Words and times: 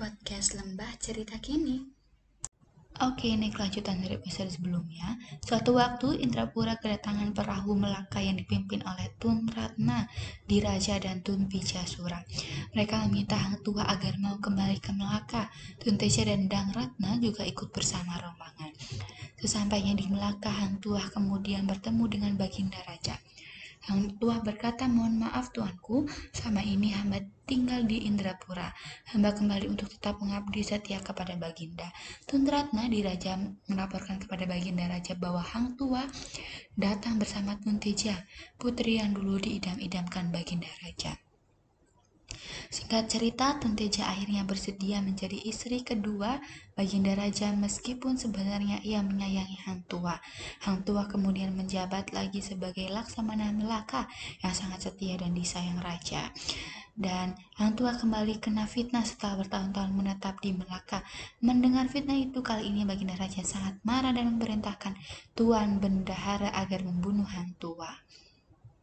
podcast 0.00 0.56
Lembah 0.56 0.96
Cerita 0.96 1.36
Kini. 1.36 1.84
Oke, 3.04 3.36
ini 3.36 3.52
kelanjutan 3.52 4.00
dari 4.00 4.16
episode 4.16 4.48
sebelumnya. 4.48 5.20
Suatu 5.44 5.76
waktu 5.76 6.24
Indrapura 6.24 6.80
kedatangan 6.80 7.36
perahu 7.36 7.76
Melaka 7.76 8.24
yang 8.24 8.40
dipimpin 8.40 8.80
oleh 8.80 9.12
Tun 9.20 9.44
Ratna, 9.52 10.08
Diraja 10.48 10.96
dan 10.96 11.20
Tun 11.20 11.52
Vijasura. 11.52 12.24
Mereka 12.72 12.96
meminta 13.12 13.36
Hang 13.36 13.60
Tua 13.60 13.84
agar 13.92 14.16
mau 14.16 14.40
kembali 14.40 14.80
ke 14.80 14.88
Melaka. 14.96 15.52
Tun 15.76 16.00
Teja 16.00 16.24
dan 16.24 16.48
Dang 16.48 16.72
Ratna 16.72 17.20
juga 17.20 17.44
ikut 17.44 17.68
bersama 17.68 18.16
rombongan. 18.24 18.72
Sesampainya 19.36 19.92
di 19.92 20.08
Melaka, 20.08 20.48
Hang 20.48 20.80
Tua 20.80 21.04
kemudian 21.12 21.68
bertemu 21.68 22.04
dengan 22.08 22.32
Baginda 22.40 22.80
Raja. 22.88 23.20
Hang 23.80 24.20
Tua 24.20 24.44
berkata, 24.44 24.84
mohon 24.84 25.24
maaf 25.24 25.56
tuanku, 25.56 26.04
sama 26.36 26.60
ini 26.60 26.92
hamba 26.92 27.24
tinggal 27.48 27.88
di 27.88 28.04
Indrapura. 28.04 28.68
Hamba 29.08 29.32
kembali 29.32 29.72
untuk 29.72 29.88
tetap 29.88 30.20
mengabdi 30.20 30.60
setia 30.60 31.00
kepada 31.00 31.32
Baginda. 31.40 31.88
Tuntratna 32.28 32.84
di 32.92 33.00
Raja 33.00 33.40
melaporkan 33.72 34.20
kepada 34.20 34.44
Baginda 34.44 34.84
Raja 34.84 35.16
bahwa 35.16 35.40
Hang 35.40 35.80
Tua 35.80 36.04
datang 36.76 37.16
bersama 37.16 37.56
Tunteja, 37.56 38.20
putri 38.60 39.00
yang 39.00 39.16
dulu 39.16 39.40
diidam-idamkan 39.40 40.28
Baginda 40.28 40.68
Raja. 40.84 41.29
Singkat 42.90 43.06
cerita, 43.06 43.46
Tunteja 43.54 44.10
akhirnya 44.10 44.42
bersedia 44.42 44.98
menjadi 44.98 45.38
istri 45.46 45.86
kedua 45.86 46.42
Baginda 46.74 47.14
Raja 47.14 47.54
meskipun 47.54 48.18
sebenarnya 48.18 48.82
ia 48.82 48.98
menyayangi 48.98 49.62
Hang 49.62 49.86
Tua. 49.86 50.18
Hang 50.66 50.82
Tua 50.82 51.06
kemudian 51.06 51.54
menjabat 51.54 52.10
lagi 52.10 52.42
sebagai 52.42 52.90
Laksamana 52.90 53.54
Melaka 53.54 54.10
yang 54.42 54.50
sangat 54.58 54.90
setia 54.90 55.14
dan 55.22 55.38
disayang 55.38 55.78
Raja. 55.78 56.34
Dan 56.90 57.38
Hang 57.62 57.78
Tua 57.78 57.94
kembali 57.94 58.42
kena 58.42 58.66
fitnah 58.66 59.06
setelah 59.06 59.46
bertahun-tahun 59.46 59.94
menetap 59.94 60.42
di 60.42 60.50
Melaka. 60.50 61.06
Mendengar 61.46 61.86
fitnah 61.86 62.18
itu 62.18 62.42
kali 62.42 62.74
ini 62.74 62.82
Baginda 62.82 63.14
Raja 63.14 63.46
sangat 63.46 63.78
marah 63.86 64.10
dan 64.10 64.34
memerintahkan 64.34 64.98
Tuan 65.38 65.78
Bendahara 65.78 66.50
agar 66.58 66.82
membunuh 66.82 67.30
Hang 67.30 67.54
Tua. 67.54 67.94